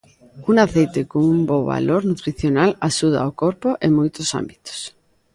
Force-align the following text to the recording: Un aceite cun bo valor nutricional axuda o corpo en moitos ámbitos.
Un 0.51 0.55
aceite 0.63 1.01
cun 1.11 1.37
bo 1.47 1.57
valor 1.71 2.01
nutricional 2.11 2.71
axuda 2.89 3.29
o 3.29 3.35
corpo 3.41 3.69
en 3.85 3.91
moitos 3.99 4.27
ámbitos. 4.41 4.79